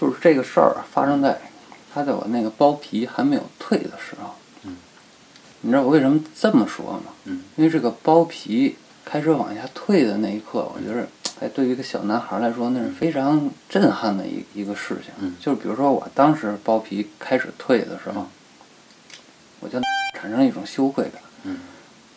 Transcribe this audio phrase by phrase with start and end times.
[0.00, 1.38] 就是这个事儿啊发生在
[1.92, 4.34] 他在我那个包皮还没有退的时候。
[4.64, 4.76] 嗯，
[5.62, 7.12] 你知道我为什么这么说吗？
[7.24, 11.06] 嗯，因为这个包皮开始往下退的那一刻，我觉得，
[11.40, 15.12] 哎，对于一个小男孩来说，那是非常震撼的一一个事情。
[15.20, 18.26] 嗯就是比如说我当时包皮开始退的时候，
[19.60, 19.80] 我就
[20.14, 21.20] 产生了一种羞愧感。
[21.44, 21.58] 嗯，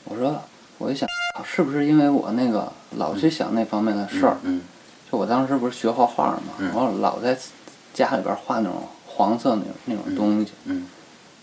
[0.04, 0.42] 我说，
[0.78, 1.08] 我就想，
[1.38, 4.38] 啊是不是因为我那个老去想那方面的事儿？
[4.44, 4.62] 嗯
[5.12, 7.38] 就我当时不是学画画嘛，嗯我老在
[7.94, 10.88] 家里边画那种黄色那种那种东西，嗯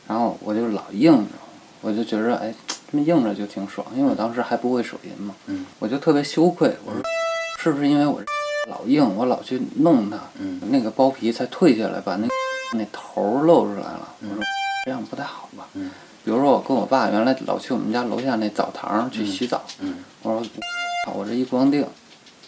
[0.06, 1.34] 然后我就老硬着，
[1.82, 2.54] 我就觉着哎，
[2.90, 5.66] 这么硬着就挺爽，因为我当时还不会手淫嘛，嗯。
[5.78, 7.02] 我就特别羞愧，我说
[7.62, 8.22] 是不是因为我
[8.70, 10.60] 老硬，我老去弄它，嗯。
[10.70, 12.26] 那个包皮才退下来，把那
[12.72, 14.42] 那头儿露出来了，我说
[14.86, 15.68] 这样不太好吧？
[15.74, 15.90] 嗯。
[16.24, 19.96] 比如说我跟我爸原来老去我们家楼下那澡堂去洗澡，嗯。
[20.22, 21.86] 我说，我这一光腚，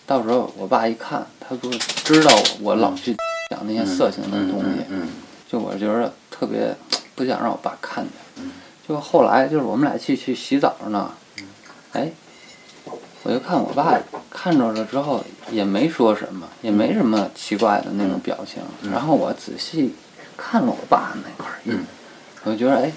[0.07, 3.15] 到时候我爸一看，他不是知道我我老去
[3.51, 5.09] 讲那些色情的东西，嗯
[5.51, 6.73] 就我觉得特别
[7.17, 8.13] 不想让我爸看见。
[8.45, 8.53] 嗯
[8.89, 11.11] 就后来就是我们俩去去洗澡呢，
[11.93, 12.11] 哎，
[13.25, 13.99] 我就看我爸
[14.31, 18.63] 看着了之后也没说什么，也没什么奇怪的那种表情。
[18.93, 19.95] 然后我仔细
[20.37, 21.85] 看了我爸那块儿，嗯
[22.45, 22.93] 我就觉得哎，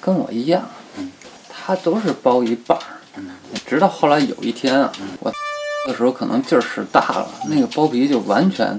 [0.00, 0.62] 跟我一样
[0.98, 1.10] 嗯，
[1.48, 2.84] 他都是包一半儿。
[3.16, 3.30] 嗯
[3.66, 5.32] 直到后来有一天啊，我
[5.88, 8.78] 的时候可能劲儿使大了，那个包皮就完全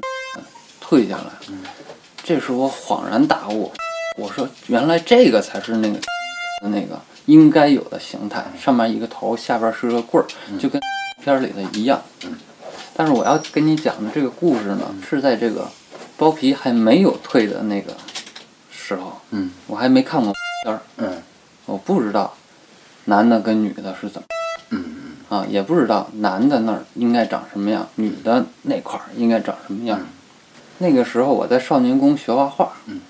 [0.88, 1.25] 退下来。
[1.50, 1.58] 嗯
[2.23, 3.72] 这时候我恍然大悟，
[4.17, 6.00] 我说原来这个才是那个
[6.61, 10.25] 那个应该有的形态，上面一个头，下边是个棍儿，
[10.58, 10.81] 就跟
[11.23, 12.02] 片儿里的一样。
[12.95, 15.67] 但是我要跟你讲的这个故事呢，是在这个
[16.17, 17.94] 包皮还没有退的那个
[18.72, 21.22] 时候，嗯我还没看过片儿，嗯
[21.67, 22.33] 我不知道
[23.06, 24.28] 男的跟女的是怎么。
[24.72, 24.83] 嗯
[25.30, 30.00] 啊，也不知道男的那儿应该长什么样，女的那块儿应该长什么样。
[30.78, 33.02] 那个时候我在少年宫学画画，嗯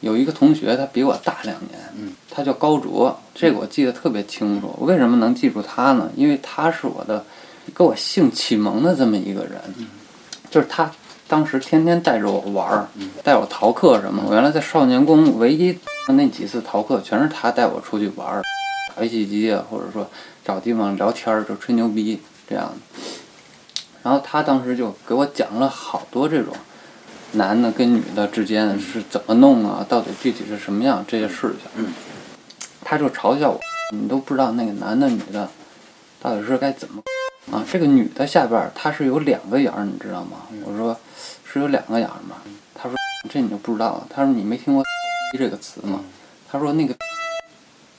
[0.00, 4.74] 有一个同学他比我大两年，嗯他叫高卓，这个我记得特别清楚。
[4.78, 6.10] 我为什么能记住他呢？
[6.14, 7.24] 因为他是我的
[7.74, 9.60] 给我性启蒙的这么一个人，
[10.50, 10.90] 就是他
[11.26, 12.88] 当时天天带着我玩儿，
[13.22, 14.22] 带我逃课什么。
[14.26, 15.78] 我原来在少年宫唯一
[16.08, 18.42] 那几次逃课，全是他带我出去玩儿，
[18.94, 20.06] 打游戏机啊，或者说
[20.44, 23.00] 找地方聊天儿，就吹牛逼这样的。
[24.02, 26.52] 然后他当时就给我讲了好多这种
[27.34, 31.70] 男的跟女的之间是怎么弄啊，到底具体是什么样这些事情。
[31.76, 31.92] 嗯
[32.86, 33.60] 他就嘲笑我，
[33.92, 35.48] 你都不知道那个男的女的
[36.20, 37.02] 到底是该怎么
[37.50, 37.64] 啊？
[37.70, 40.42] 这个女的下边儿她是有两个眼儿，你知道吗？
[40.64, 40.94] 我说
[41.50, 42.36] 是有两个眼儿吗？
[42.74, 42.94] 他说
[43.30, 44.06] 这你就不知道了。
[44.10, 44.84] 他说你没听过
[45.38, 46.00] 这个词吗？
[46.52, 46.94] 他说那个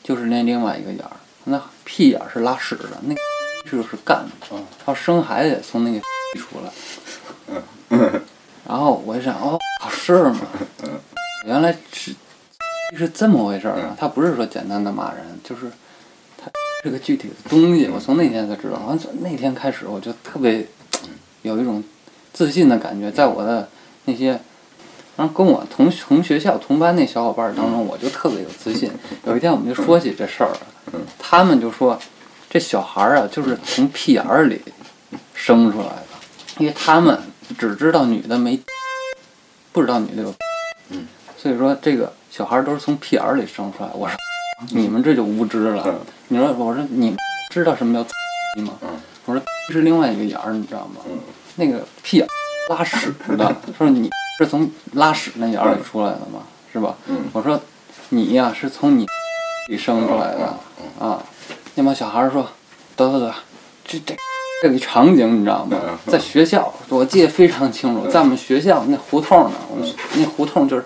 [0.03, 3.19] 就是那另外一个眼儿，那屁眼儿是拉屎的，那个
[3.71, 4.47] 就是干的。
[4.51, 5.99] 嗯他说生孩子也从那个
[6.37, 6.71] 出来。
[8.67, 9.59] 然后我一想，哦，
[9.89, 10.39] 是吗？
[11.45, 12.13] 原来是
[12.97, 13.95] 是这么回事儿啊！
[13.99, 15.71] 他不是说简单的骂人，就是
[16.37, 16.49] 他
[16.83, 17.87] 是个具体的东西。
[17.87, 20.65] 我从那天才知道，完从那天开始，我就特别
[21.43, 21.83] 有一种
[22.33, 23.69] 自信的感觉，在我的
[24.05, 24.39] 那些，
[25.15, 28.91] 然后跟我同同学校同班那小伙伴儿当中，我就特别有自信。
[29.25, 30.59] 有一天我们就说起这事儿了，
[31.19, 31.99] 他们就说
[32.49, 34.59] 这小孩儿啊，就是从屁眼儿里
[35.35, 37.19] 生出来的，因为他们
[37.57, 38.59] 只知道女的没，
[39.71, 40.33] 不知道女的有，
[40.89, 41.07] 嗯，
[41.37, 43.89] 所以说这个小孩儿都是从屁眼儿里生出来。
[43.93, 44.17] 我说
[44.71, 45.83] 你们这就无知了。
[45.85, 47.15] 嗯你说我说你
[47.51, 48.01] 知道什么叫
[48.63, 48.73] 吗？
[48.81, 48.89] 嗯
[49.25, 49.41] 我说
[49.71, 51.01] 是另外一个眼儿，你知道吗？
[51.07, 51.19] 嗯
[51.55, 56.43] 那个屁眼儿拉屎的，说你是从拉屎那眼儿里出来的吗？
[56.73, 56.95] 是吧？
[57.07, 57.61] 嗯我说
[58.09, 59.05] 你呀、是从你
[59.69, 60.57] 里生出来的
[60.99, 61.23] 啊。
[61.75, 62.49] 那帮小孩儿说，
[62.95, 63.35] 得得得，
[63.83, 64.15] 这这
[64.65, 65.77] 这个场景你知道吗？
[66.07, 70.83] 在学校我记得非常清楚，在我们学校那胡同呢，我们那胡同就是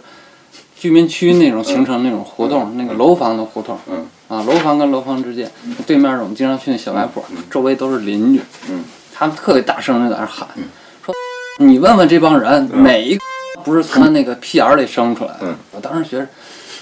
[0.75, 3.77] 居民区那种形成那种胡同，那个楼房的胡同。
[3.89, 4.05] 嗯。
[4.27, 5.49] 啊，楼房跟楼房之间，
[5.87, 8.83] 对面是我们经常去那小卖部，周围都是邻居，嗯。
[9.13, 10.45] 他们特别大声的在那喊，
[11.05, 11.15] 说
[11.59, 13.21] 你问问这帮人，哪一个
[13.63, 15.39] 不是从他那个屁眼儿里生出来的？
[15.43, 15.55] 嗯。
[15.71, 16.27] 我当时觉得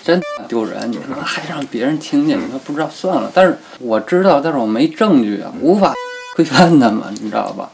[0.03, 3.31] 真丢人，你说还让别人听见，你说不知道算了。
[3.35, 5.93] 但是我知道，但是我没证据啊，无法
[6.37, 7.71] 推翻他们，你知道吧？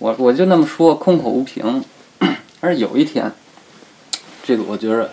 [0.00, 1.84] 我我就那么说，空口无凭。
[2.58, 3.30] 而有一天，
[4.42, 5.08] 这个我觉着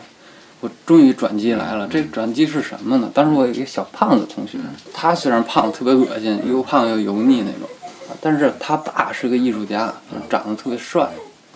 [0.62, 1.88] 我终于转机来了。
[1.88, 3.08] 这个转机是什么呢？
[3.14, 4.58] 当时我有一个小胖子同学，
[4.96, 7.70] 他虽然胖，特别恶心，又胖又油腻那种，
[8.10, 9.94] 啊但是他爸是个艺术家，
[10.28, 11.08] 长得特别帅。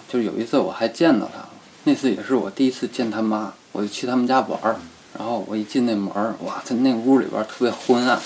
[0.07, 1.49] 就是有一次我还见到他了，
[1.85, 4.75] 那次也是我第一次见他妈，我就去他们家玩儿。
[5.17, 8.19] 然后我一进那门儿，哇，他那屋里边儿特别昏暗，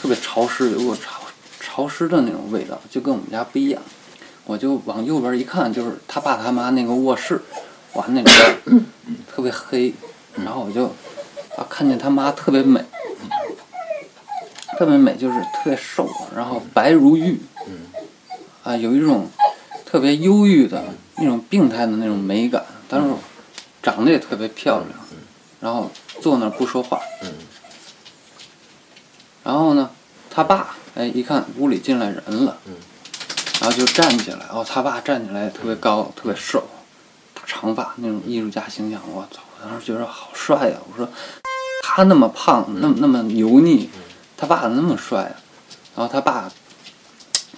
[0.00, 1.15] 特别潮湿，有股潮
[1.76, 3.82] 潮湿的那种味道，就跟我们家不一样。
[4.46, 7.38] 我就往右边一看，就是他爸他妈那个卧室，
[7.92, 8.82] 哇，那边
[9.30, 9.92] 特别黑，
[10.36, 10.86] 然后我就
[11.54, 12.82] 啊看见他妈特别美，
[14.78, 17.38] 特别美，就是特别瘦，然后白如玉，
[18.62, 19.28] 啊，有一种
[19.84, 20.82] 特别忧郁的
[21.16, 23.10] 那种病态的那种美感，但是
[23.82, 24.90] 长得也特别漂亮，
[25.60, 25.90] 然后
[26.22, 27.02] 坐那儿不说话，
[29.44, 29.90] 然后呢，
[30.36, 32.58] 他爸哎一看屋里进来人了，
[33.58, 36.62] 然后就站起来，哦，他爸站起来特别高，特别瘦，
[37.32, 39.40] 大长发那种艺术家形象，我操！
[39.58, 41.08] 我当时觉得好帅呀、我说
[41.82, 43.88] 他那么胖，那么那么油腻，
[44.36, 45.36] 他爸那么帅啊。
[45.96, 46.52] 然后他爸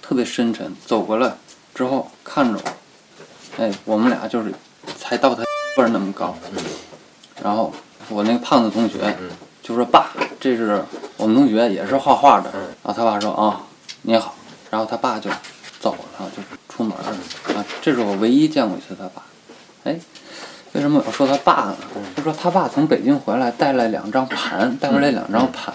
[0.01, 1.37] 特别深沉，走过来
[1.75, 4.55] 之后看着我，哎，我们俩就是
[4.97, 5.43] 才到他
[5.77, 6.39] 辈儿那么高。
[7.43, 7.75] 然后
[8.09, 9.17] 我那个胖子同学
[9.65, 10.81] 就说：“爸，这是
[11.19, 12.51] 我们同学，也是画画的。”
[12.83, 13.61] 然后他爸说：“啊，
[14.03, 14.35] 你好。”
[14.71, 15.31] 然后他爸就
[15.81, 17.57] 走了，然后就出门了。
[17.57, 19.23] 啊，这是我唯一见过一次他爸。
[19.85, 19.99] 哎，
[20.73, 21.77] 为什么我说他爸呢？
[22.17, 25.75] 就说他爸从北京回来带来两张盘，带回来两张盘。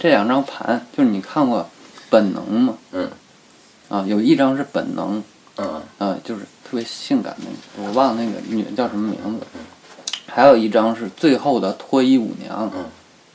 [0.00, 1.60] 这两张盘就是你看过
[2.08, 2.74] 《本能》吗？
[2.92, 3.10] 嗯
[3.88, 5.18] 啊，有一张是《本能》，
[5.58, 7.44] 嗯啊，就是特别性感那
[7.84, 9.46] 个，我忘了那个女的叫什么名字。
[10.26, 12.72] 还有一张是最后的脱衣舞娘，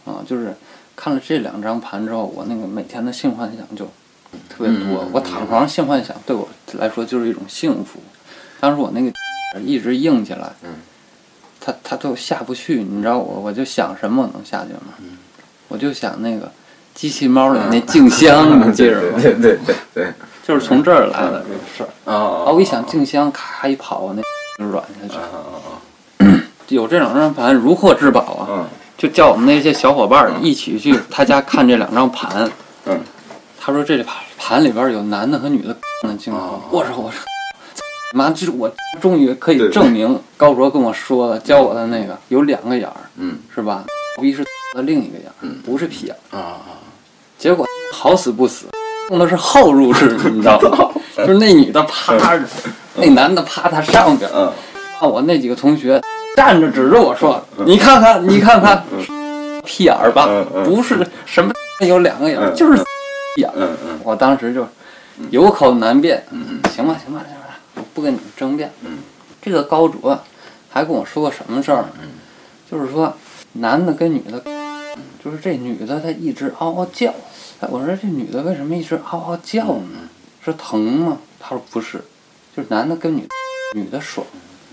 [0.03, 0.55] 啊，就是
[0.97, 3.85] 看了这两张盘之后，我那个每天的性幻想就
[4.49, 5.03] 特别多。
[5.03, 7.99] 嗯我躺床上性幻想对我来说就是一种幸福。
[8.59, 9.11] 当时我那个
[9.61, 10.69] 一直硬起来，嗯
[11.61, 14.93] 它它都下不去，你知道我我就想什么能下去吗？
[14.99, 15.17] 嗯
[15.69, 16.49] 我就想那个
[16.95, 19.19] 机器猫里那静香， 你记着吗？
[19.21, 20.07] 对对对对，
[20.47, 21.89] 就是从这儿来的这个事儿。
[22.11, 24.21] 啊啊，我一想静香，咔一跑，我那
[24.57, 25.29] 就软下去啊。
[26.19, 28.67] 啊 有这两张盘如获至宝啊！
[28.97, 32.49] 啊就叫我们那些小伙伴儿一起去他家看这两张盘。
[32.85, 32.99] 嗯。
[33.59, 36.39] 他说这盘盘里边有男的和女的的镜头。
[36.39, 36.61] 哦。
[36.71, 37.21] 我说我说，
[38.13, 43.37] 妈，这我终于可以证明高卓跟我说的教我的那个有两个眼儿，嗯。
[43.53, 43.83] 是吧？
[44.19, 46.37] 逼是的另一个眼儿嗯，不是屁眼儿。
[46.37, 46.81] 啊啊。
[47.37, 48.65] 结果好死不死，
[49.11, 50.89] 用的是后入式， 你知道吗？
[51.15, 52.43] 就是那女的趴着，
[52.95, 54.51] 那男的趴他上边啊，
[55.01, 56.01] 我那几个同学
[56.37, 58.83] 站着指着我说：“你看看，你看看，
[59.65, 60.63] 屁眼儿吧嗯，嗯。
[60.63, 62.77] 不是什么有两个眼就是
[63.35, 63.51] 屁眼
[64.03, 64.67] 我当时就
[65.31, 68.71] 有口难辩，嗯行吧，行吧，行吧，我不跟你们争辩。
[68.81, 68.99] 嗯。
[69.41, 70.19] 这个高卓
[70.69, 71.89] 还跟我说过什么事儿呢？
[72.69, 73.11] 就是说
[73.53, 74.39] 男的跟女的，
[75.25, 77.09] 就是这女的她一直嗷嗷叫。
[77.61, 80.07] 哎，我说这女的为什么一直嗷嗷叫呢？
[80.45, 81.17] 是疼吗？
[81.39, 81.97] 他说不是，
[82.55, 83.27] 就是男的跟女
[83.73, 84.23] 女的爽。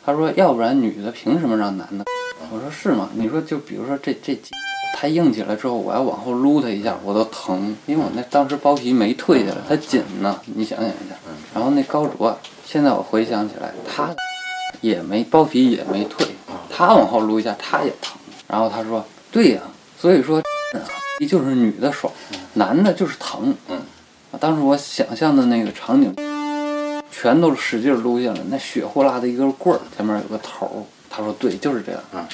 [0.06, 2.04] 他说要不然女的凭什么让男的？
[2.52, 3.08] 我说是吗？
[3.14, 4.50] 你说就比如说这这鸡
[4.96, 10.38] 它硬起来之后，我要往后撸它一下，我都疼，因为我那当时包皮没退下来，它紧呢。
[10.44, 11.16] 你想想一下，
[11.54, 14.14] 然后那高卓，现在我回想起来，他
[14.82, 16.26] 也没包皮也没退，
[16.70, 18.18] 他往后撸一下，他也疼。
[18.46, 19.02] 然后他说，
[19.32, 19.62] 对呀、
[19.98, 20.42] 所以说，
[21.18, 22.12] 一就是女的爽，
[22.52, 23.54] 男的就是疼。
[23.70, 23.76] 嗯
[24.32, 26.14] 啊，当时我想象的那个场景，
[27.16, 30.82] 全都是使劲撸下来，那血呼啦的一根棍儿，前面有个头儿。
[31.08, 32.00] 他说对，就是这样。
[32.12, 32.26] 嗯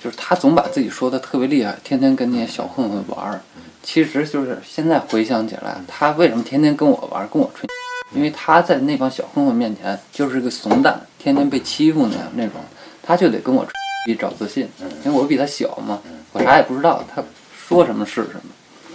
[0.00, 3.40] 就是他总把自己说的特别厉害，天天跟那些小混混玩儿。
[3.82, 7.66] 其实就是现在回想起来，他为什么天天跟我玩儿，跟我吹？
[8.14, 12.60] 因为他在那帮小混混面前就是个怂蛋，天天被欺负那样那种，
[13.02, 13.66] 他就得跟我
[14.04, 14.68] 吹找自信，
[15.04, 15.98] 因为我比他小嘛，
[16.32, 17.20] 我啥也不知道，他
[17.66, 18.42] 说什么是什么。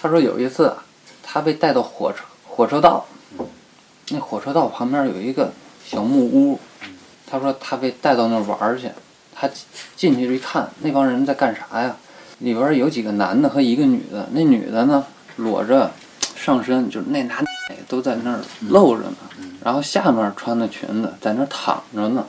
[0.02, 0.86] 他说有一次啊，
[1.22, 3.06] 他被带到火车火车道，
[4.10, 5.52] 那火车道旁边有一个
[5.86, 6.60] 小木屋，
[7.26, 8.90] 他说他被带到那儿玩儿去，
[9.34, 9.50] 他
[9.96, 11.96] 进去一看，那帮人在干啥呀？
[12.40, 15.06] 里边儿有几个男的和一个女的，那女的呢
[15.38, 15.92] 裸着
[16.36, 19.16] 上身，就是那男的都在那儿露着呢，
[19.64, 22.26] 然后下面穿的裙子在那儿躺着呢。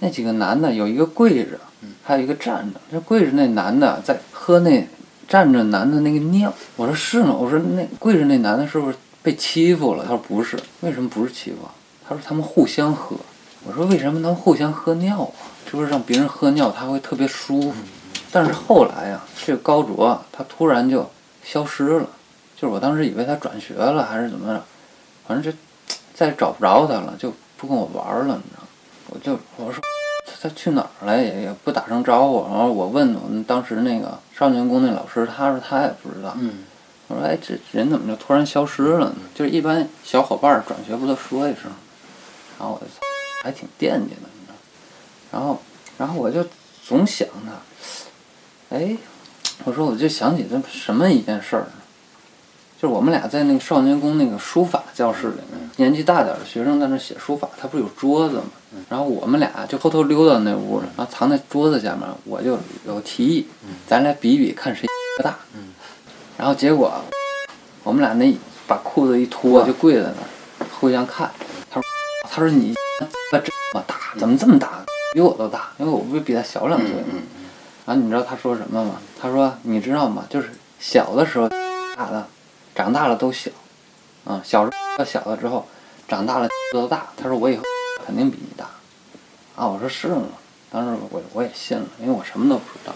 [0.00, 1.58] 那几个男的有一个跪着，
[2.04, 2.80] 还有一个站着。
[2.92, 4.86] 这跪着那男的在喝那
[5.26, 6.52] 站着男的那个尿。
[6.76, 7.34] 我说是吗？
[7.34, 8.96] 我说那跪着那男的是不是
[9.28, 10.04] 被欺负了？
[10.04, 10.58] 他说不是。
[10.80, 11.70] 为什么不是欺负啊？
[12.08, 13.14] 他说他们互相喝。
[13.66, 15.52] 我说为什么能互相喝尿啊？
[15.70, 17.74] 就是让别人喝尿他会特别舒服。
[18.32, 21.06] 但是后来呀、这个高卓啊他突然就
[21.44, 22.08] 消失了，
[22.56, 24.64] 就是我当时以为他转学了还是怎么着，
[25.26, 25.58] 反正就
[26.14, 28.68] 再也找不着他了，就不跟我玩儿了，你知道吗？
[29.10, 29.82] 我就我说
[30.24, 36.34] 他他去哪儿了也也不打声招呼，然后我问我们当时那个少年宫那老师，他说他也不知道。
[36.38, 36.64] 嗯
[37.08, 39.16] 我说哎，这人怎么就突然消失了呢？
[39.34, 41.64] 就是一般小伙伴儿转学不都说一声，
[42.58, 42.86] 然后我就
[43.42, 44.54] 还挺惦记的，你知道。
[45.32, 45.60] 然后
[45.98, 46.46] 然后我就
[46.86, 48.96] 总想他，哎，
[49.64, 51.72] 我说我就想起这什么一件事儿呢？
[52.80, 58.44] 就是我们俩在那个少年宫那个书法教室里面，年纪大点儿的学生在那写书法，他不是有桌子嘛？
[58.88, 62.06] 然后我们俩就偷偷溜到那屋了，然后藏在桌子下面。
[62.24, 63.48] 我就有提议，
[63.88, 64.86] 咱俩比比看谁
[65.24, 65.36] 大。
[66.38, 66.92] 然后结果
[67.82, 68.32] 我们俩那
[68.66, 71.28] 把裤子一脱，就跪在那儿互相看。
[71.68, 71.84] 他说
[72.30, 73.04] ：“他说你这
[73.74, 74.84] 么大，怎么这么大？
[75.12, 77.18] 比我都大，因为我不是比他小两岁吗？”
[77.84, 79.00] 然后你知道他说什么吗？
[79.20, 80.24] 他说：“你知道吗？
[80.30, 81.48] 就是小的时候
[81.96, 82.24] 大的，
[82.72, 83.50] 长大了都小，
[84.24, 85.66] 啊，小时候小了之后，
[86.06, 87.64] 长大了都大。”他说：“我以后
[88.06, 88.66] 肯定比你大。”
[89.56, 90.22] 啊，我说是吗？
[90.70, 92.92] 当时我我也信了，因为我什么都不知道。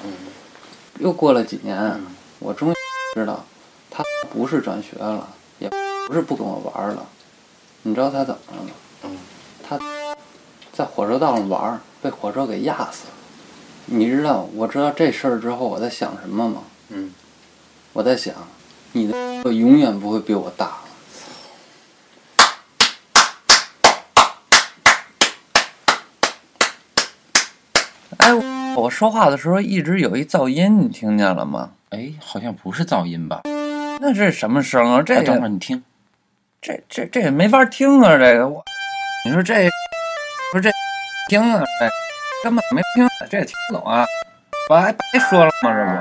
[1.00, 2.00] 又过了几年，
[2.38, 2.74] 我终于
[3.14, 3.44] 知道，
[3.90, 4.02] 他
[4.32, 5.28] 不是转学了，
[5.58, 5.68] 也
[6.06, 7.06] 不是不跟我玩了。
[7.82, 8.70] 你知道他怎么了吗？
[9.62, 9.78] 他
[10.72, 13.12] 在火车道上玩，被火车给压死了。
[13.84, 16.62] 你知道，我知道这事儿之后，我在想什么吗？
[16.88, 17.12] 嗯，
[17.92, 18.34] 我在想，
[18.92, 20.78] 你的永远不会比我大。
[28.16, 28.32] 哎，
[28.76, 31.72] 我说话的时候一直有一噪音，你听见了吗？
[31.92, 33.42] 哎，好像不是噪音吧？
[34.00, 35.02] 那这是什么声啊？
[35.02, 35.84] 这等会儿你听，
[36.62, 38.16] 这这这也没法听啊！
[38.16, 38.64] 这个我，
[39.26, 39.68] 你说这
[40.50, 40.70] 不是这
[41.28, 41.62] 听啊？
[41.80, 41.90] 这
[42.48, 44.06] 根本没听，这也听不懂啊！
[44.70, 45.70] 我还白说了吗？
[45.70, 46.00] 这不。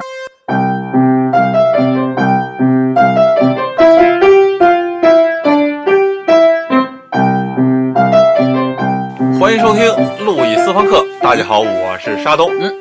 [9.38, 9.86] 欢迎收听
[10.26, 11.06] 路易斯方课。
[11.22, 12.50] 大家好，我是沙东。
[12.62, 12.74] 嗯，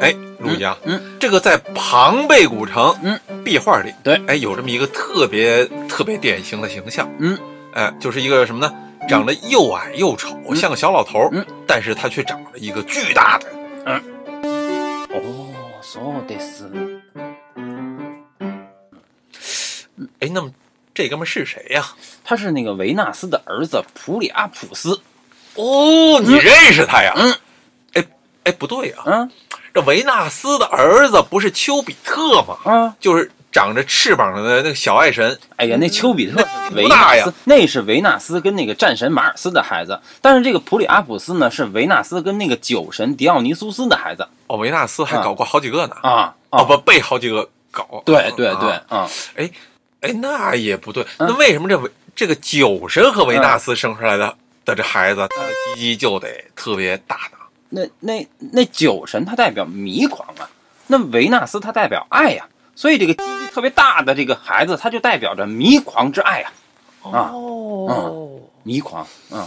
[0.00, 7.38] 哎，陆毅啊，嗯，这个在庞贝古城，嗯，壁画里，对，哎，有这么一个特别特别典型的形象，嗯，
[7.72, 8.74] 哎，就是一个什么呢？
[9.08, 13.46] 长得又矮又丑，像个小老头，嗯，但是他却长着一个巨大的，
[13.84, 14.00] 嗯，
[15.10, 15.48] 哦，
[15.82, 16.68] そうです。
[20.20, 20.52] 哎，那么
[20.94, 21.84] 这哥们是谁呀？
[22.24, 25.00] 他是那个维纳斯的儿子普里阿普斯。
[25.54, 27.12] 哦，你认识他呀？
[27.16, 27.34] 嗯，
[27.94, 28.04] 哎
[28.44, 29.30] 哎，不对啊，嗯
[29.77, 32.57] 这维纳斯的儿子不是丘比特吗？
[32.63, 35.39] 啊，就是长着翅膀的那个小爱神。
[35.55, 45.95] 哎呀，那丘比特是维纳斯，那是维纳斯跟那个战神马尔斯的孩子，但是这个普里阿普斯呢是维纳斯跟那个酒神迪奥尼苏斯的孩子哦，维纳斯还搞过好几个呢。
[46.01, 48.01] 啊哦，不，被好几个搞。
[48.03, 49.47] 对对对啊啊，哎
[50.01, 51.03] 哎，那也不对。
[51.17, 57.36] 嗯那为什么这维这个酒神和维纳斯生出来的的这孩子，他的鸡鸡就得特别大呢？
[57.69, 60.49] 那那那酒神他代表迷狂啊，
[60.87, 62.45] 那维纳斯他代表爱呀、
[62.75, 66.51] 所以这个鸡鸡特别大的这个孩子，他就代表着迷狂之爱呀、
[67.01, 69.45] 啊哦，迷狂，嗯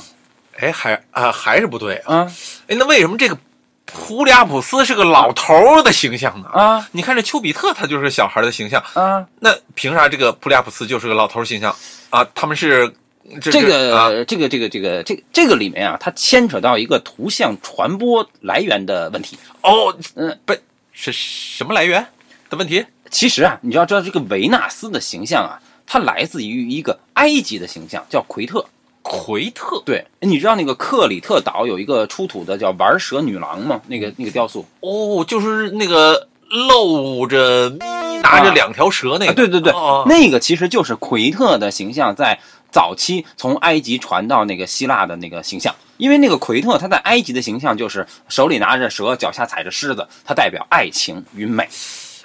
[0.58, 2.16] 哎，还啊还是不对啊？
[2.16, 2.32] 啊
[2.68, 3.38] 哎，那为什么这个
[3.86, 6.48] 普里亚普斯是个老头儿的形象呢？
[6.52, 9.26] 啊你看这丘比特，他就是小孩的形象，啊！
[9.38, 11.74] 那凭啥这个普里亚普斯就是个老头儿形象
[12.10, 12.24] 啊？
[12.34, 12.92] 他们是
[13.40, 19.38] 这个这个这个这个这个这个里面啊，它牵扯到一个图像传播来源的问题。
[19.62, 20.54] 哦，嗯，不
[20.92, 22.06] 是什么来源
[22.49, 22.84] 的问题？
[23.10, 28.64] 其实啊，你要知道这个维纳斯的形象啊，它来自于一个埃及的形象，叫奎特。
[29.02, 33.80] 奎特对，你知道那个克里特岛有一个出土的叫玩蛇女郎吗？
[33.87, 36.28] 那个那个雕塑哦，就是那个
[36.68, 42.38] 露着咪拿着两条蛇那个，啊，对对对，哦那个其实就是奎特的形象，在
[42.70, 45.74] 早期从埃及传到那个希腊的那个形象。
[45.96, 51.68] 因为那个奎特他在埃及的形象就是手里拿着蛇，脚下踩着狮子，他代表爱情与美。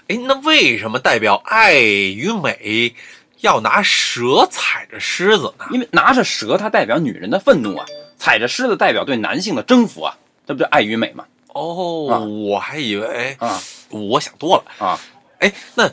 [0.08, 2.94] 哎，那为什么代表爱与美
[3.42, 5.66] 要拿蛇踩着狮子呢？
[5.72, 7.86] 因为拿着蛇，它代表女人的愤怒啊；
[8.18, 10.16] 踩着狮子，代表对男性的征服啊。
[10.48, 11.26] 这不就爱与美吗？
[11.48, 13.60] 哦，啊我还以为啊
[13.90, 14.86] 我想多了。
[14.86, 15.00] 啊！
[15.40, 15.92] 哎，那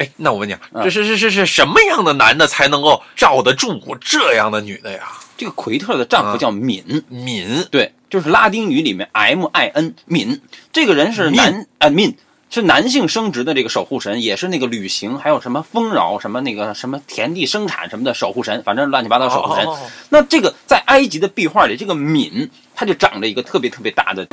[0.00, 0.82] 哎，那我问你啊，啊。
[0.82, 5.12] 这是是是是什么样的男的才能够罩得住这样的女的呀？
[5.36, 7.66] 这个奎特的丈夫叫敏，敏。
[7.70, 10.40] 对，就是拉丁语里面 M I N 敏，
[10.72, 12.16] 这个人是男啊敏
[12.50, 19.64] 是男性生殖的这个守护神，也是那个旅行还有什么丰饶什么那个什么田地生产什么的守护神，反正乱七八糟守护神。
[19.64, 24.26] 哦哦哦那这个在埃及的壁画里，这个敏他就长着一个特别特别大的，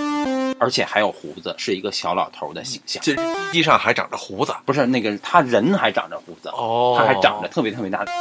[0.60, 3.00] 而且还有胡子，是一个小老头的形象。
[3.06, 3.22] 这鸡
[3.54, 4.52] 鸡上还长着胡子。
[4.66, 8.12] 不是那个他人还长着胡子，哦，他还长着特别特别大的。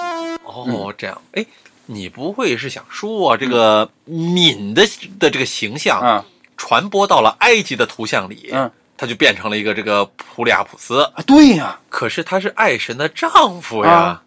[0.44, 1.46] 哦，这样，哎，
[1.86, 4.86] 你不会是想说、这个敏的
[5.18, 6.24] 的这个形象啊
[6.58, 14.22] 传播到了埃及的图像里，嗯他就变成了一个这个普里阿普斯，啊，对呀、可是他是爱神的丈夫呀，啊。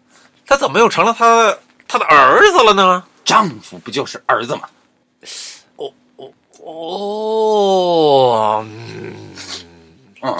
[0.46, 3.04] 他怎么又成了他他的儿子了呢？
[3.24, 4.62] 丈夫不就是儿子吗？
[6.62, 9.14] 哦，嗯，
[10.22, 10.34] 嗯，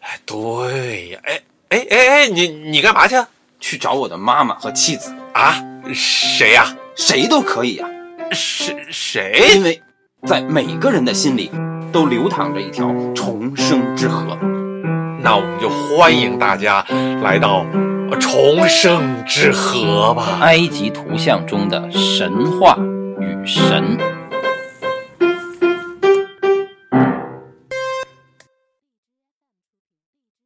[0.00, 3.16] 哎，对呀，哎哎哎哎，你你干嘛去？
[3.60, 5.56] 去找我的妈妈和妻子，啊？
[5.94, 7.88] 谁呀、谁都可以啊，
[8.32, 9.52] 谁谁？
[9.54, 9.80] 因为
[10.26, 11.50] 在每个人的心里
[11.92, 14.36] 都流淌着一条重生之河。
[15.20, 16.84] 那我们就欢迎大家
[17.22, 17.64] 来到
[18.20, 20.38] 重生之河吧。
[20.40, 22.76] 埃及图像中的神话
[23.20, 24.17] 与神。